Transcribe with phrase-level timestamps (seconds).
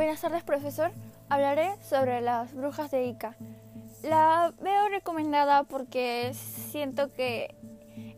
[0.00, 0.92] Buenas tardes, profesor.
[1.28, 3.36] Hablaré sobre las brujas de Ica.
[4.02, 7.54] La veo recomendada porque siento que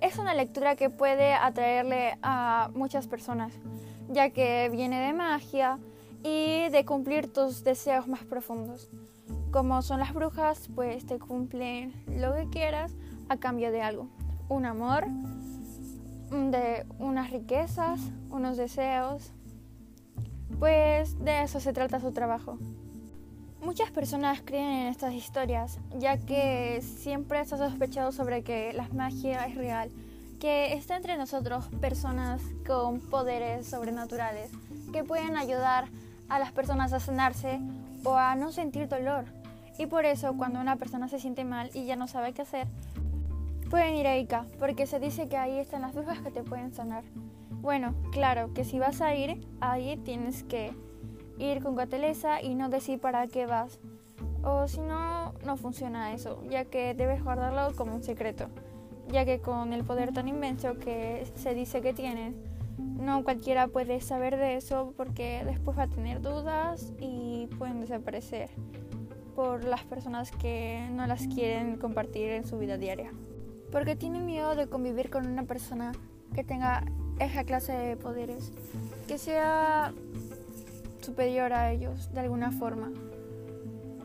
[0.00, 3.53] es una lectura que puede atraerle a muchas personas,
[4.08, 5.81] ya que viene de magia
[6.22, 8.88] y de cumplir tus deseos más profundos.
[9.51, 12.94] Como son las brujas, pues te cumplen lo que quieras
[13.28, 14.08] a cambio de algo.
[14.49, 15.06] Un amor,
[16.30, 19.33] de unas riquezas, unos deseos.
[20.59, 22.59] Pues de eso se trata su trabajo.
[23.65, 28.88] Muchas personas creen en estas historias, ya que siempre se ha sospechado sobre que la
[28.88, 29.91] magia es real,
[30.41, 34.51] que está entre nosotros personas con poderes sobrenaturales
[34.92, 35.87] que pueden ayudar
[36.28, 37.61] a las personas a sanarse
[38.05, 39.25] o a no sentir dolor.
[39.78, 42.66] Y por eso cuando una persona se siente mal y ya no sabe qué hacer,
[43.70, 46.75] pueden ir a Ica, porque se dice que ahí están las brujas que te pueden
[46.75, 47.05] sanar.
[47.62, 50.72] Bueno, claro, que si vas a ir, ahí tienes que
[51.38, 53.78] ir con cauteleza y no decir para qué vas.
[54.42, 58.48] O si no, no funciona eso, ya que debes guardarlo como un secreto,
[59.06, 62.34] ya que con el poder tan inmenso que se dice que tienen,
[62.78, 68.50] no cualquiera puede saber de eso porque después va a tener dudas y pueden desaparecer
[69.36, 73.12] por las personas que no las quieren compartir en su vida diaria.
[73.70, 75.92] Porque tienen miedo de convivir con una persona
[76.34, 76.84] que tenga
[77.18, 78.52] esa clase de poderes,
[79.06, 79.92] que sea
[81.00, 82.92] superior a ellos de alguna forma.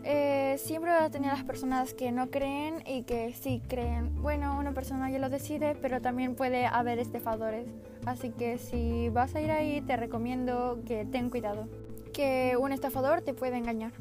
[0.10, 4.22] Eh, siempre va a tener las personas que no creen y que sí creen.
[4.22, 7.68] Bueno, una persona ya lo decide, pero también puede haber estafadores.
[8.06, 11.68] Así que si vas a ir ahí, te recomiendo que ten cuidado,
[12.14, 13.92] que un estafador te puede engañar.